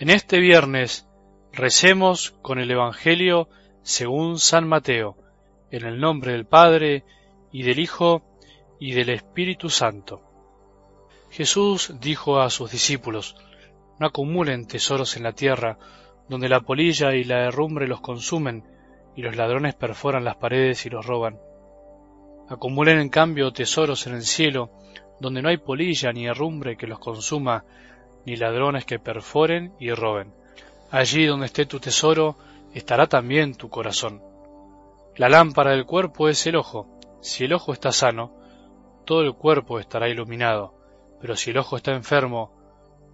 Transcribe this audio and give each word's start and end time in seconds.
En 0.00 0.10
este 0.10 0.38
viernes 0.38 1.08
recemos 1.52 2.30
con 2.40 2.60
el 2.60 2.70
Evangelio 2.70 3.48
según 3.82 4.38
San 4.38 4.68
Mateo, 4.68 5.16
en 5.72 5.84
el 5.84 5.98
nombre 5.98 6.30
del 6.32 6.46
Padre, 6.46 7.02
y 7.50 7.64
del 7.64 7.80
Hijo, 7.80 8.22
y 8.78 8.92
del 8.92 9.08
Espíritu 9.08 9.70
Santo. 9.70 10.22
Jesús 11.30 11.94
dijo 12.00 12.40
a 12.40 12.48
sus 12.48 12.70
discípulos, 12.70 13.34
No 13.98 14.06
acumulen 14.06 14.68
tesoros 14.68 15.16
en 15.16 15.24
la 15.24 15.32
tierra, 15.32 15.78
donde 16.28 16.48
la 16.48 16.60
polilla 16.60 17.12
y 17.16 17.24
la 17.24 17.46
herrumbre 17.46 17.88
los 17.88 18.00
consumen, 18.00 18.62
y 19.16 19.22
los 19.22 19.34
ladrones 19.34 19.74
perforan 19.74 20.24
las 20.24 20.36
paredes 20.36 20.86
y 20.86 20.90
los 20.90 21.04
roban. 21.04 21.40
Acumulen 22.48 23.00
en 23.00 23.08
cambio 23.08 23.52
tesoros 23.52 24.06
en 24.06 24.14
el 24.14 24.22
cielo, 24.22 24.70
donde 25.18 25.42
no 25.42 25.48
hay 25.48 25.56
polilla 25.56 26.12
ni 26.12 26.28
herrumbre 26.28 26.76
que 26.76 26.86
los 26.86 27.00
consuma, 27.00 27.64
ni 28.28 28.36
ladrones 28.36 28.84
que 28.84 28.98
perforen 28.98 29.72
y 29.80 29.90
roben. 29.90 30.34
Allí 30.90 31.24
donde 31.24 31.46
esté 31.46 31.64
tu 31.64 31.80
tesoro, 31.80 32.36
estará 32.74 33.06
también 33.06 33.54
tu 33.54 33.70
corazón. 33.70 34.22
La 35.16 35.30
lámpara 35.30 35.70
del 35.70 35.86
cuerpo 35.86 36.28
es 36.28 36.46
el 36.46 36.56
ojo. 36.56 36.86
Si 37.22 37.44
el 37.44 37.54
ojo 37.54 37.72
está 37.72 37.90
sano, 37.90 38.34
todo 39.06 39.22
el 39.22 39.32
cuerpo 39.32 39.78
estará 39.78 40.10
iluminado, 40.10 40.74
pero 41.22 41.36
si 41.36 41.52
el 41.52 41.56
ojo 41.56 41.78
está 41.78 41.92
enfermo, 41.92 42.52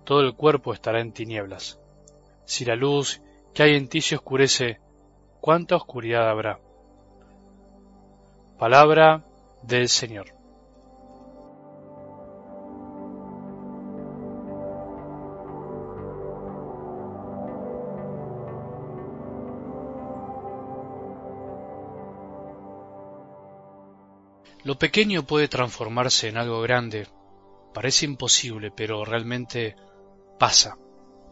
todo 0.05 0.21
el 0.21 0.35
cuerpo 0.35 0.75
estará 0.75 1.01
en 1.01 1.13
tinieblas. 1.13 1.79
Si 2.45 2.65
la 2.65 2.75
luz 2.75 3.23
que 3.55 3.63
hay 3.63 3.77
en 3.77 3.89
ti 3.89 4.01
se 4.01 4.17
oscurece, 4.17 4.81
¿cuánta 5.41 5.77
oscuridad 5.77 6.29
habrá? 6.29 6.59
Palabra 8.59 9.25
del 9.63 9.89
Señor. 9.89 10.34
Lo 24.65 24.79
pequeño 24.79 25.27
puede 25.27 25.47
transformarse 25.49 26.29
en 26.29 26.39
algo 26.39 26.63
grande. 26.63 27.07
Parece 27.75 28.07
imposible, 28.07 28.71
pero 28.71 29.05
realmente 29.05 29.77
pasa. 30.39 30.79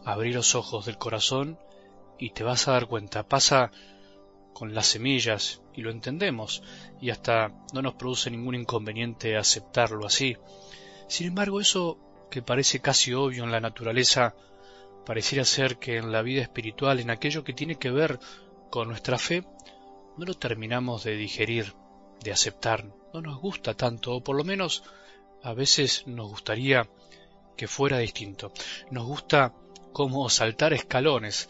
Abrir 0.04 0.34
los 0.34 0.54
ojos 0.54 0.84
del 0.84 0.98
corazón 0.98 1.58
y 2.18 2.30
te 2.30 2.44
vas 2.44 2.68
a 2.68 2.72
dar 2.72 2.88
cuenta. 2.88 3.26
Pasa 3.26 3.70
con 4.52 4.74
las 4.74 4.86
semillas 4.86 5.62
y 5.72 5.80
lo 5.80 5.90
entendemos 5.90 6.62
y 7.00 7.08
hasta 7.08 7.54
no 7.72 7.80
nos 7.80 7.94
produce 7.94 8.30
ningún 8.30 8.54
inconveniente 8.54 9.38
aceptarlo 9.38 10.04
así. 10.04 10.36
Sin 11.08 11.28
embargo, 11.28 11.58
eso 11.58 11.98
que 12.30 12.42
parece 12.42 12.80
casi 12.80 13.14
obvio 13.14 13.44
en 13.44 13.50
la 13.50 13.60
naturaleza, 13.60 14.34
pareciera 15.06 15.46
ser 15.46 15.78
que 15.78 15.96
en 15.96 16.12
la 16.12 16.20
vida 16.20 16.42
espiritual, 16.42 17.00
en 17.00 17.08
aquello 17.08 17.44
que 17.44 17.54
tiene 17.54 17.76
que 17.76 17.90
ver 17.90 18.20
con 18.70 18.88
nuestra 18.88 19.16
fe, 19.16 19.42
no 20.18 20.26
lo 20.26 20.34
terminamos 20.34 21.04
de 21.04 21.16
digerir, 21.16 21.74
de 22.22 22.32
aceptar, 22.32 22.84
no 23.12 23.20
nos 23.20 23.40
gusta 23.40 23.74
tanto, 23.74 24.16
o 24.16 24.20
por 24.22 24.36
lo 24.36 24.44
menos 24.44 24.82
a 25.42 25.52
veces 25.52 26.06
nos 26.06 26.30
gustaría 26.30 26.88
que 27.56 27.68
fuera 27.68 27.98
distinto. 27.98 28.52
Nos 28.90 29.06
gusta 29.06 29.52
como 29.92 30.28
saltar 30.30 30.72
escalones, 30.72 31.48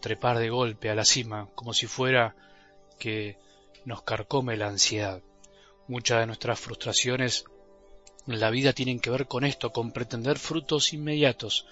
trepar 0.00 0.38
de 0.38 0.50
golpe 0.50 0.90
a 0.90 0.94
la 0.94 1.04
cima, 1.04 1.48
como 1.54 1.74
si 1.74 1.86
fuera 1.86 2.36
que 2.98 3.38
nos 3.84 4.02
carcome 4.02 4.56
la 4.56 4.68
ansiedad. 4.68 5.22
Muchas 5.88 6.20
de 6.20 6.26
nuestras 6.26 6.60
frustraciones 6.60 7.44
en 8.26 8.38
la 8.38 8.50
vida 8.50 8.72
tienen 8.72 9.00
que 9.00 9.10
ver 9.10 9.26
con 9.26 9.44
esto, 9.44 9.72
con 9.72 9.92
pretender 9.92 10.38
frutos 10.38 10.92
inmediatos, 10.92 11.66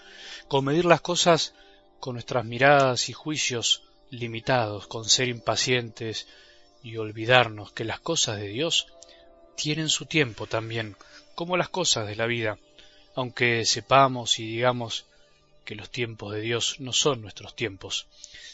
con 0.49 0.65
medir 0.65 0.85
las 0.85 1.01
cosas 1.01 1.55
con 2.01 2.15
nuestras 2.15 2.45
miradas 2.45 3.09
y 3.09 3.13
juicios 3.13 3.83
limitados, 4.11 4.87
con 4.87 5.05
ser 5.05 5.29
impacientes 5.29 6.27
y 6.83 6.97
olvidarnos 6.97 7.73
que 7.73 7.85
las 7.85 8.01
cosas 8.01 8.39
de 8.39 8.49
Dios 8.49 8.87
tienen 9.59 9.89
su 9.89 10.07
tiempo 10.07 10.47
también, 10.47 10.97
como 11.35 11.57
las 11.57 11.69
cosas 11.69 12.07
de 12.07 12.15
la 12.15 12.27
vida, 12.27 12.59
aunque 13.17 13.65
sepamos 13.65 14.39
y 14.39 14.47
digamos 14.47 15.07
que 15.65 15.75
los 15.75 15.91
tiempos 15.91 16.33
de 16.33 16.41
Dios 16.41 16.77
no 16.79 16.93
son 16.93 17.21
nuestros 17.21 17.57
tiempos. 17.57 18.07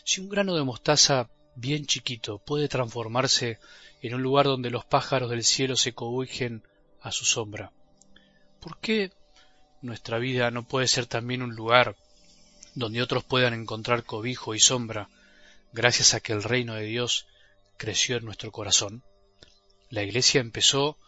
Si 0.03 0.23
un 0.23 0.31
grano 0.31 0.57
de 0.57 0.65
mostaza 0.65 1.29
bien 1.57 1.87
chiquito 1.87 2.39
puede 2.39 2.69
transformarse 2.69 3.59
en 4.01 4.15
un 4.15 4.23
lugar 4.23 4.47
donde 4.47 4.71
los 4.71 4.87
pájaros 4.87 5.29
del 5.29 5.45
cielo 5.45 5.77
se 5.77 5.93
cobijen 5.93 6.63
a 7.03 7.13
su 7.13 7.27
sombra, 7.27 7.71
¿por 8.61 8.79
qué 8.79 9.13
nuestra 9.83 10.19
vida 10.19 10.51
no 10.51 10.67
puede 10.67 10.89
ser 10.89 11.05
también 11.05 11.43
un 11.43 11.55
lugar 11.55 11.97
donde 12.75 13.03
otros 13.03 13.25
puedan 13.25 13.53
encontrar 13.53 14.05
cobijo 14.05 14.55
y 14.55 14.59
sombra 14.59 15.11
gracias 15.75 16.15
a 16.15 16.21
que 16.21 16.33
el 16.33 16.43
reino 16.43 16.75
de 16.75 16.85
Dios 16.85 17.27
creció 17.77 18.17
en 18.17 18.25
nuestro 18.25 18.51
corazón? 18.51 19.05
La 19.91 20.03
Iglesia 20.03 20.41
empezó 20.41 20.99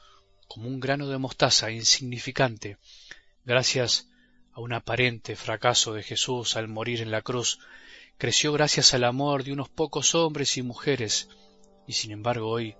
como 0.49 0.69
un 0.69 0.81
grano 0.81 1.09
de 1.09 1.19
mostaza 1.19 1.71
insignificante, 1.71 2.79
gracias 3.45 4.09
a 4.53 4.61
un 4.61 4.73
aparente 4.73 5.35
fracaso 5.35 5.95
de 5.95 6.03
Jesús 6.03 6.57
al 6.57 6.69
morir 6.69 7.01
en 7.01 7.11
la 7.11 7.23
cruz, 7.23 7.59
creció 8.19 8.53
gracias 8.53 8.95
al 8.95 9.05
amor 9.05 9.45
de 9.45 9.53
unos 9.53 9.69
pocos 9.69 10.15
hombres 10.15 10.57
y 10.57 10.63
mujeres, 10.63 11.29
y 11.87 11.95
sin 11.95 12.11
embargo 12.11 12.49
hoy 12.49 12.77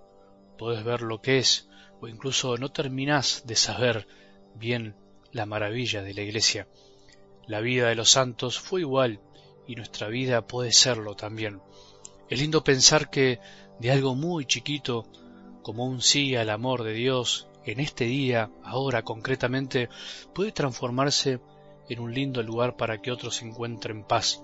puedes 0.59 0.84
ver 0.84 1.03
lo 1.03 1.21
que 1.21 1.39
es, 1.39 1.69
o 2.01 2.09
incluso 2.09 2.57
no 2.57 2.71
terminás 2.71 3.45
de 3.47 3.57
saber 3.57 4.07
bien 4.55 4.97
la 5.33 5.47
maravilla 5.47 6.03
de 6.03 6.15
la 6.15 6.23
Iglesia. 6.23 6.69
La 7.47 7.61
vida 7.61 7.89
de 7.89 7.95
los 7.95 8.11
santos 8.11 8.59
fue 8.59 8.81
igual, 8.81 9.21
y 9.67 9.75
nuestra 9.75 10.09
vida 10.09 10.47
puede 10.47 10.73
serlo 10.73 11.15
también. 11.15 11.61
Es 12.28 12.41
lindo 12.41 12.63
pensar 12.65 13.11
que 13.11 13.41
de 13.81 13.91
algo 13.91 14.15
muy 14.15 14.47
chiquito 14.47 15.07
como 15.66 15.84
un 15.84 16.00
sí 16.00 16.37
al 16.37 16.50
amor 16.50 16.84
de 16.84 16.93
Dios 16.93 17.49
en 17.65 17.81
este 17.81 18.04
día, 18.04 18.53
ahora 18.62 19.03
concretamente, 19.03 19.88
puede 20.32 20.53
transformarse 20.53 21.41
en 21.88 21.99
un 21.99 22.15
lindo 22.15 22.41
lugar 22.44 22.77
para 22.77 23.03
que 23.03 23.10
otros 23.10 23.43
encuentren 23.43 24.04
paz, 24.04 24.41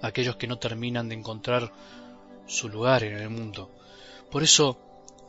aquellos 0.00 0.36
que 0.36 0.46
no 0.46 0.60
terminan 0.60 1.08
de 1.08 1.16
encontrar 1.16 1.72
su 2.46 2.68
lugar 2.68 3.02
en 3.02 3.16
el 3.18 3.30
mundo. 3.30 3.72
Por 4.30 4.44
eso, 4.44 4.78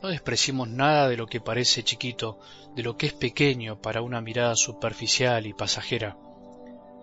no 0.00 0.10
despreciemos 0.10 0.68
nada 0.68 1.08
de 1.08 1.16
lo 1.16 1.26
que 1.26 1.40
parece 1.40 1.82
chiquito, 1.82 2.38
de 2.76 2.84
lo 2.84 2.96
que 2.96 3.06
es 3.06 3.12
pequeño 3.12 3.82
para 3.82 4.02
una 4.02 4.20
mirada 4.20 4.54
superficial 4.54 5.44
y 5.44 5.54
pasajera. 5.54 6.16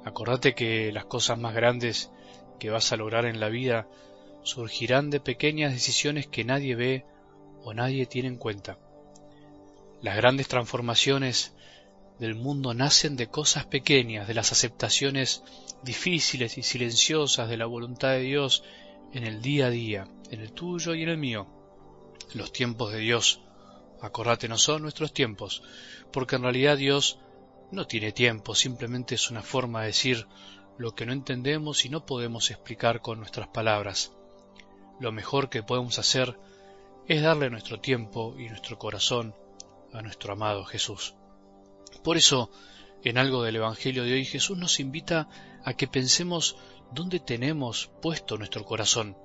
Acordate 0.05 0.55
que 0.55 0.93
las 0.93 1.03
cosas 1.03 1.37
más 1.37 1.53
grandes 1.53 2.09
que 2.57 2.69
vas 2.69 2.89
a 2.93 2.95
lograr 2.95 3.25
en 3.25 3.41
la 3.41 3.49
vida 3.49 3.85
surgirán 4.43 5.09
de 5.09 5.19
pequeñas 5.19 5.73
decisiones 5.73 6.27
que 6.27 6.45
nadie 6.45 6.73
ve 6.73 7.05
o 7.67 7.73
nadie 7.73 8.05
tiene 8.05 8.29
en 8.29 8.37
cuenta. 8.37 8.77
Las 10.01 10.15
grandes 10.15 10.47
transformaciones 10.47 11.53
del 12.17 12.33
mundo 12.33 12.73
nacen 12.73 13.17
de 13.17 13.27
cosas 13.27 13.65
pequeñas, 13.65 14.25
de 14.25 14.33
las 14.33 14.53
aceptaciones 14.53 15.43
difíciles 15.83 16.57
y 16.57 16.63
silenciosas 16.63 17.49
de 17.49 17.57
la 17.57 17.65
voluntad 17.65 18.11
de 18.11 18.21
Dios 18.21 18.63
en 19.11 19.25
el 19.25 19.41
día 19.41 19.65
a 19.65 19.69
día, 19.69 20.07
en 20.31 20.39
el 20.39 20.53
tuyo 20.53 20.95
y 20.95 21.03
en 21.03 21.09
el 21.09 21.17
mío. 21.17 21.45
Los 22.33 22.53
tiempos 22.53 22.93
de 22.93 22.99
Dios, 22.99 23.41
acordate, 24.01 24.47
no 24.47 24.57
son 24.57 24.81
nuestros 24.81 25.11
tiempos, 25.11 25.61
porque 26.13 26.37
en 26.37 26.43
realidad 26.43 26.77
Dios 26.77 27.19
no 27.73 27.85
tiene 27.85 28.13
tiempo, 28.13 28.55
simplemente 28.55 29.15
es 29.15 29.29
una 29.29 29.43
forma 29.43 29.81
de 29.81 29.87
decir 29.87 30.25
lo 30.77 30.95
que 30.95 31.05
no 31.05 31.11
entendemos 31.11 31.83
y 31.83 31.89
no 31.89 32.05
podemos 32.05 32.49
explicar 32.49 33.01
con 33.01 33.19
nuestras 33.19 33.49
palabras. 33.49 34.13
Lo 35.01 35.11
mejor 35.11 35.49
que 35.49 35.63
podemos 35.63 35.99
hacer 35.99 36.39
es 37.07 37.21
darle 37.21 37.49
nuestro 37.49 37.79
tiempo 37.79 38.35
y 38.37 38.49
nuestro 38.49 38.77
corazón 38.77 39.33
a 39.93 40.01
nuestro 40.01 40.33
amado 40.33 40.65
Jesús. 40.65 41.15
Por 42.03 42.17
eso, 42.17 42.51
en 43.03 43.17
algo 43.17 43.43
del 43.43 43.55
Evangelio 43.55 44.03
de 44.03 44.13
hoy, 44.13 44.25
Jesús 44.25 44.57
nos 44.57 44.79
invita 44.81 45.29
a 45.63 45.73
que 45.73 45.87
pensemos 45.87 46.57
dónde 46.91 47.19
tenemos 47.19 47.89
puesto 48.01 48.37
nuestro 48.37 48.65
corazón, 48.65 49.15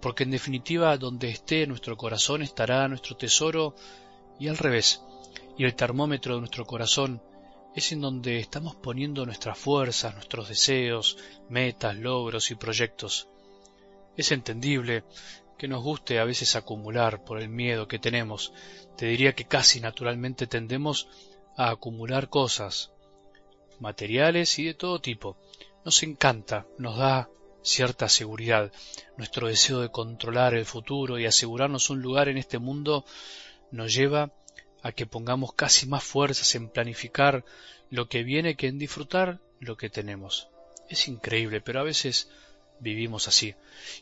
porque 0.00 0.24
en 0.24 0.30
definitiva 0.30 0.96
donde 0.98 1.30
esté 1.30 1.66
nuestro 1.66 1.96
corazón 1.96 2.42
estará 2.42 2.86
nuestro 2.88 3.16
tesoro 3.16 3.74
y 4.38 4.48
al 4.48 4.58
revés, 4.58 5.02
y 5.56 5.64
el 5.64 5.74
termómetro 5.74 6.34
de 6.34 6.40
nuestro 6.40 6.66
corazón 6.66 7.22
es 7.74 7.92
en 7.92 8.02
donde 8.02 8.38
estamos 8.38 8.76
poniendo 8.76 9.24
nuestras 9.24 9.58
fuerzas, 9.58 10.14
nuestros 10.14 10.48
deseos, 10.48 11.16
metas, 11.48 11.96
logros 11.96 12.50
y 12.50 12.56
proyectos. 12.56 13.28
Es 14.16 14.30
entendible 14.32 15.04
que 15.58 15.68
nos 15.68 15.82
guste 15.82 16.18
a 16.18 16.24
veces 16.24 16.56
acumular 16.56 17.24
por 17.24 17.40
el 17.40 17.48
miedo 17.48 17.88
que 17.88 17.98
tenemos. 17.98 18.52
Te 18.96 19.06
diría 19.06 19.34
que 19.34 19.46
casi 19.46 19.80
naturalmente 19.80 20.46
tendemos 20.46 21.08
a 21.56 21.70
acumular 21.70 22.28
cosas, 22.28 22.92
materiales 23.78 24.58
y 24.58 24.64
de 24.64 24.74
todo 24.74 25.00
tipo. 25.00 25.36
Nos 25.84 26.02
encanta, 26.02 26.66
nos 26.78 26.96
da 26.96 27.28
cierta 27.62 28.08
seguridad. 28.08 28.72
Nuestro 29.16 29.48
deseo 29.48 29.80
de 29.80 29.90
controlar 29.90 30.54
el 30.54 30.66
futuro 30.66 31.18
y 31.18 31.26
asegurarnos 31.26 31.90
un 31.90 32.02
lugar 32.02 32.28
en 32.28 32.38
este 32.38 32.58
mundo 32.58 33.04
nos 33.70 33.94
lleva 33.94 34.32
a 34.82 34.92
que 34.92 35.06
pongamos 35.06 35.54
casi 35.54 35.86
más 35.86 36.02
fuerzas 36.02 36.54
en 36.54 36.68
planificar 36.68 37.44
lo 37.90 38.08
que 38.08 38.24
viene 38.24 38.56
que 38.56 38.66
en 38.66 38.78
disfrutar 38.78 39.40
lo 39.60 39.76
que 39.76 39.90
tenemos. 39.90 40.48
Es 40.88 41.08
increíble, 41.08 41.60
pero 41.60 41.80
a 41.80 41.84
veces 41.84 42.30
vivimos 42.80 43.28
así. 43.28 43.54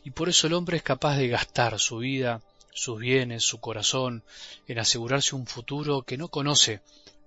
Y 0.03 0.11
por 0.11 0.29
eso 0.29 0.47
el 0.47 0.53
hombre 0.53 0.77
es 0.77 0.83
capaz 0.83 1.17
de 1.17 1.27
gastar 1.27 1.79
su 1.79 1.97
vida, 1.97 2.41
sus 2.73 2.99
bienes, 2.99 3.43
su 3.43 3.59
corazón, 3.59 4.23
en 4.67 4.79
asegurarse 4.79 5.35
un 5.35 5.47
futuro 5.47 6.03
que 6.03 6.17
no 6.17 6.29
conoce, 6.29 6.81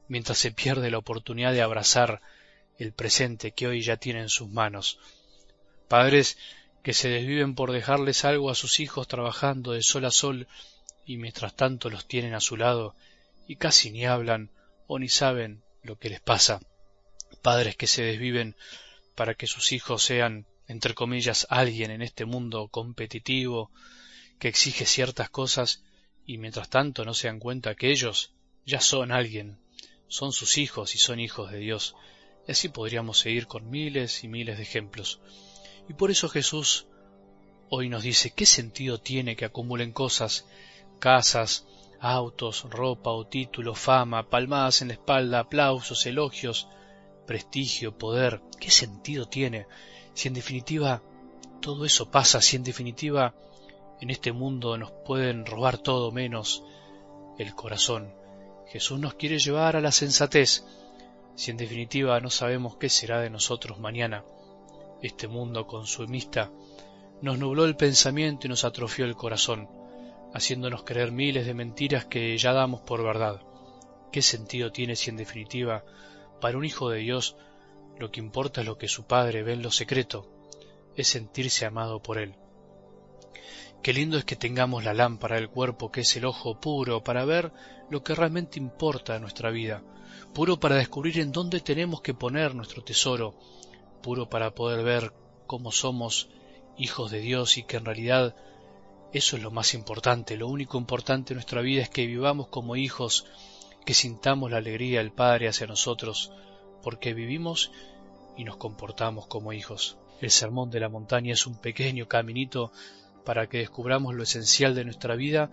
mientras 0.09 0.39
se 0.39 0.53
pierde 0.53 0.91
la 0.91 0.99
oportunidad 0.99 1.53
de 1.53 1.63
abrazar 1.63 2.21
el 2.79 2.93
presente 2.93 3.53
que 3.53 3.67
hoy 3.67 3.83
ya 3.83 3.97
tiene 3.97 4.21
en 4.21 4.29
sus 4.29 4.49
manos. 4.49 4.99
Padres 5.89 6.39
que 6.83 6.93
se 6.93 7.09
desviven 7.09 7.55
por 7.55 7.73
dejarles 7.73 8.25
algo 8.25 8.51
a 8.51 8.55
sus 8.55 8.81
hijos 8.81 9.09
trabajando 9.09 9.73
de 9.73 9.83
sol 9.83 10.05
a 10.05 10.11
sol 10.11 10.49
y 11.07 11.17
mientras 11.17 11.55
tanto 11.55 11.89
los 11.91 12.07
tienen 12.07 12.35
a 12.35 12.41
su 12.41 12.57
lado 12.57 12.95
y 13.47 13.57
casi 13.57 13.91
ni 13.91 14.07
hablan 14.07 14.51
o 14.87 14.99
ni 14.99 15.09
saben 15.09 15.63
lo 15.83 15.97
que 15.97 16.11
les 16.11 16.21
pasa. 16.21 16.61
Padres 17.43 17.77
que 17.77 17.87
se 17.87 18.03
desviven 18.03 18.57
para 19.15 19.35
que 19.35 19.47
sus 19.47 19.73
hijos 19.73 20.03
sean, 20.03 20.47
entre 20.67 20.95
comillas, 20.95 21.47
alguien 21.51 21.91
en 21.91 22.03
este 22.03 22.25
mundo 22.25 22.69
competitivo 22.69 23.71
que 24.39 24.49
exige 24.49 24.87
ciertas 24.87 25.31
cosas 25.31 25.83
y 26.27 26.39
mientras 26.39 26.71
tanto 26.71 27.05
no 27.05 27.15
se 27.15 27.29
dan 27.29 27.39
cuenta 27.39 27.75
que 27.75 27.91
ellos 27.91 28.33
ya 28.65 28.81
son 28.81 29.13
alguien, 29.13 29.59
son 30.09 30.33
sus 30.33 30.59
hijos 30.59 30.95
y 30.95 30.99
son 30.99 31.21
hijos 31.21 31.51
de 31.51 31.59
Dios. 31.59 31.95
Y 32.49 32.53
así 32.53 32.69
podríamos 32.69 33.19
seguir 33.19 33.47
con 33.47 33.71
miles 33.71 34.25
y 34.25 34.29
miles 34.29 34.57
de 34.57 34.63
ejemplos. 34.63 35.21
Y 35.89 35.95
por 35.95 36.11
eso 36.11 36.29
Jesús 36.29 36.87
hoy 37.69 37.89
nos 37.89 38.03
dice, 38.03 38.31
¿qué 38.31 38.47
sentido 38.47 38.99
tiene 38.99 39.37
que 39.37 39.45
acumulen 39.45 39.93
cosas, 39.93 40.47
casas, 40.99 41.67
autos, 42.01 42.65
ropa 42.71 43.11
o 43.11 43.27
título, 43.27 43.75
fama, 43.75 44.29
palmadas 44.31 44.83
en 44.83 44.89
la 44.89 44.95
espalda, 44.95 45.41
aplausos, 45.41 46.07
elogios, 46.07 46.69
prestigio, 47.27 47.99
poder? 47.99 48.41
¿Qué 48.61 48.71
sentido 48.71 49.27
tiene 49.27 49.67
si 50.15 50.29
en 50.29 50.35
definitiva 50.35 51.03
todo 51.61 51.85
eso 51.85 52.11
pasa, 52.11 52.41
si 52.41 52.57
en 52.57 52.65
definitiva 52.65 53.35
en 54.01 54.11
este 54.11 54.33
mundo 54.33 54.77
nos 54.79 54.91
pueden 54.91 55.47
robar 55.47 55.79
todo 55.79 56.11
menos 56.13 56.65
el 57.39 57.55
corazón? 57.55 58.15
Jesús 58.69 58.99
nos 58.99 59.15
quiere 59.15 59.39
llevar 59.39 59.77
a 59.77 59.81
la 59.81 59.93
sensatez, 59.93 60.65
si 61.37 61.51
en 61.51 61.57
definitiva 61.57 62.19
no 62.21 62.31
sabemos 62.31 62.77
qué 62.77 62.89
será 62.89 63.21
de 63.21 63.31
nosotros 63.31 63.79
mañana. 63.79 64.25
Este 65.03 65.29
mundo 65.29 65.67
consumista 65.67 66.51
nos 67.21 67.39
nubló 67.39 67.65
el 67.65 67.77
pensamiento 67.77 68.47
y 68.47 68.51
nos 68.51 68.65
atrofió 68.65 69.05
el 69.05 69.17
corazón, 69.17 69.69
haciéndonos 70.33 70.85
creer 70.85 71.13
miles 71.13 71.47
de 71.47 71.55
mentiras 71.55 72.05
que 72.05 72.37
ya 72.39 72.53
damos 72.53 72.81
por 72.83 73.03
verdad. 73.03 73.41
¿Qué 74.13 74.23
sentido 74.23 74.73
tiene 74.73 74.97
si 74.97 75.11
en 75.11 75.17
definitiva 75.17 75.85
para 76.41 76.59
un 76.59 76.65
hijo 76.65 76.91
de 76.91 76.99
Dios 76.99 77.37
lo 77.99 78.11
que 78.11 78.21
importa 78.21 78.61
es 78.61 78.67
lo 78.67 78.79
que 78.79 78.89
su 78.89 79.07
padre 79.07 79.43
ve 79.43 79.53
en 79.53 79.63
lo 79.63 79.71
secreto, 79.71 80.27
es 80.97 81.09
sentirse 81.09 81.67
amado 81.67 82.03
por 82.03 82.19
él? 82.19 82.35
Qué 83.83 83.93
lindo 83.93 84.17
es 84.17 84.25
que 84.25 84.37
tengamos 84.37 84.83
la 84.83 84.95
lámpara 84.95 85.37
del 85.37 85.51
cuerpo 85.51 85.93
que 85.93 86.01
es 86.01 86.17
el 86.17 86.25
ojo 86.25 86.59
puro 86.59 87.05
para 87.05 87.25
ver 87.25 87.53
lo 87.91 88.03
que 88.03 88.15
realmente 88.15 88.59
importa 88.59 89.17
en 89.17 89.23
nuestra 89.23 89.51
vida, 89.51 89.83
puro 90.33 90.59
para 90.59 90.77
descubrir 90.77 91.19
en 91.21 91.33
dónde 91.33 91.61
tenemos 91.61 92.01
que 92.01 92.15
poner 92.15 92.55
nuestro 92.55 92.83
tesoro, 92.83 93.35
puro 94.03 94.29
para 94.29 94.55
poder 94.55 94.83
ver 94.85 95.13
cómo 95.47 95.71
somos 95.71 96.29
hijos 96.79 97.11
de 97.11 97.21
Dios 97.21 97.59
y 97.59 97.65
que 97.65 97.77
en 97.77 97.85
realidad 97.85 98.35
eso 99.13 99.37
es 99.37 99.43
lo 99.43 99.51
más 99.51 99.75
importante, 99.75 100.37
lo 100.37 100.49
único 100.49 100.79
importante 100.79 101.33
en 101.33 101.37
nuestra 101.37 101.61
vida 101.61 101.83
es 101.83 101.89
que 101.89 102.07
vivamos 102.07 102.49
como 102.49 102.77
hijos, 102.77 103.27
que 103.85 103.95
sintamos 103.95 104.51
la 104.51 104.57
alegría 104.57 104.99
del 104.99 105.13
Padre 105.13 105.47
hacia 105.49 105.67
nosotros, 105.67 106.33
porque 106.85 107.15
vivimos 107.15 107.73
y 108.37 108.45
nos 108.45 108.57
comportamos 108.57 109.27
como 109.27 109.53
hijos. 109.53 109.97
El 110.21 110.31
sermón 110.31 110.71
de 110.71 110.81
la 110.81 110.89
montaña 110.89 111.33
es 111.33 111.47
un 111.47 111.57
pequeño 111.57 112.07
caminito 112.07 112.71
para 113.25 113.49
que 113.49 113.59
descubramos 113.59 114.15
lo 114.15 114.23
esencial 114.23 114.75
de 114.75 114.85
nuestra 114.85 115.17
vida 115.17 115.51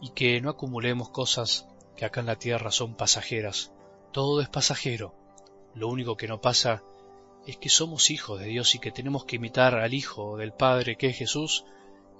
y 0.00 0.10
que 0.10 0.40
no 0.40 0.50
acumulemos 0.50 1.10
cosas 1.10 1.68
que 1.96 2.04
acá 2.04 2.20
en 2.20 2.26
la 2.26 2.36
tierra 2.36 2.70
son 2.70 2.94
pasajeras. 2.94 3.72
Todo 4.10 4.40
es 4.40 4.48
pasajero. 4.48 5.14
Lo 5.74 5.88
único 5.88 6.16
que 6.16 6.28
no 6.28 6.40
pasa 6.40 6.82
es 7.46 7.56
que 7.58 7.68
somos 7.68 8.10
hijos 8.10 8.40
de 8.40 8.46
Dios 8.46 8.74
y 8.74 8.78
que 8.78 8.90
tenemos 8.90 9.24
que 9.24 9.36
imitar 9.36 9.74
al 9.74 9.94
Hijo 9.94 10.36
del 10.36 10.52
Padre 10.52 10.96
que 10.96 11.08
es 11.08 11.16
Jesús 11.16 11.64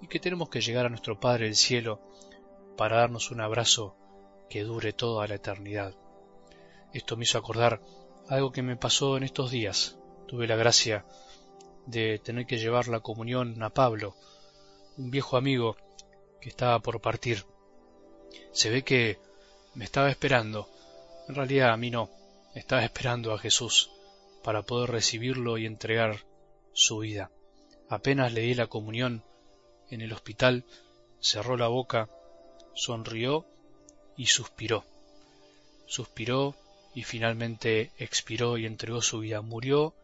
y 0.03 0.07
que 0.07 0.21
tenemos 0.21 0.49
que 0.49 0.61
llegar 0.61 0.87
a 0.87 0.91
nuestro 0.91 1.19
Padre 1.19 1.47
del 1.47 1.57
cielo 1.57 2.01
para 2.77 2.99
darnos 2.99 3.31
un 3.31 3.41
abrazo 3.41 3.97
que 4.49 4.65
dure 4.65 4.93
toda 4.93 5.27
la 5.27 5.37
eternidad. 5.37 5.95
Esto 6.93 7.17
me 7.17 7.25
hizo 7.25 7.39
acordar 7.39 7.83
algo 8.29 8.53
que 8.53 8.63
me 8.63 8.77
pasó 8.77 9.17
en 9.17 9.23
estos 9.23 9.51
días. 9.51 9.97
Tuve 10.27 10.47
la 10.47 10.57
gracia 10.57 11.05
de 11.87 12.19
tener 12.19 12.47
que 12.47 12.59
llevar 12.59 12.89
la 12.89 13.01
comunión 13.01 13.63
a 13.63 13.71
Pablo, 13.71 14.15
un 14.99 15.11
viejo 15.11 15.37
amigo 15.37 15.77
que 16.41 16.51
estaba 16.51 16.79
por 16.81 17.01
partir. 17.01 17.45
Se 18.53 18.71
ve 18.71 18.83
que 18.83 19.19
me 19.75 19.85
estaba 19.85 20.11
esperando. 20.11 20.69
En 21.29 21.35
realidad 21.35 21.73
a 21.73 21.77
mí 21.77 21.91
no. 21.91 22.11
Estaba 22.55 22.85
esperando 22.85 23.33
a 23.33 23.39
Jesús 23.39 23.91
para 24.43 24.63
poder 24.63 24.91
recibirlo 24.91 25.59
y 25.59 25.67
entregar 25.67 26.25
su 26.73 26.99
vida. 26.99 27.31
Apenas 27.89 28.33
le 28.33 28.43
di 28.43 28.55
la 28.55 28.67
comunión 28.67 29.25
en 29.91 30.03
el 30.03 30.13
hospital, 30.13 30.65
cerró 31.21 31.57
la 31.57 31.69
boca, 31.69 32.09
sonrió 32.75 33.47
y 34.17 34.27
suspiró. 34.27 34.85
Suspiró 35.87 36.55
y 36.99 37.05
finalmente 37.05 37.93
expiró 37.97 38.59
y 38.59 38.67
entregó 38.67 39.01
su 39.03 39.21
vida. 39.21 39.41
Murió 39.41 39.95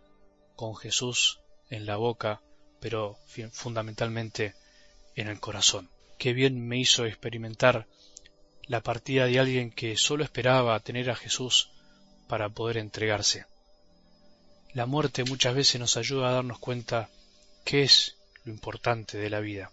con 0.54 0.76
Jesús 0.76 1.40
en 1.68 1.86
la 1.86 1.96
boca, 1.96 2.40
pero 2.78 3.18
fundamentalmente 3.50 4.54
en 5.16 5.26
el 5.26 5.40
corazón. 5.40 5.90
Qué 6.18 6.32
bien 6.32 6.68
me 6.68 6.78
hizo 6.78 7.04
experimentar 7.04 7.88
la 8.68 8.80
partida 8.80 9.26
de 9.26 9.40
alguien 9.40 9.72
que 9.72 9.96
sólo 9.96 10.22
esperaba 10.22 10.78
tener 10.78 11.10
a 11.10 11.16
Jesús 11.16 11.72
para 12.28 12.48
poder 12.48 12.76
entregarse. 12.76 13.44
La 14.72 14.86
muerte 14.86 15.24
muchas 15.24 15.56
veces 15.56 15.80
nos 15.80 15.96
ayuda 15.96 16.28
a 16.28 16.34
darnos 16.34 16.60
cuenta 16.60 17.10
qué 17.64 17.82
es 17.82 18.18
lo 18.44 18.52
importante 18.52 19.18
de 19.18 19.30
la 19.30 19.40
vida. 19.40 19.72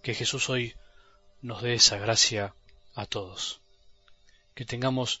Que 0.00 0.14
Jesús 0.14 0.48
hoy 0.48 0.76
nos 1.42 1.60
dé 1.60 1.74
esa 1.74 1.98
gracia 1.98 2.54
a 2.94 3.04
todos. 3.04 3.60
Que 4.54 4.64
tengamos 4.64 5.20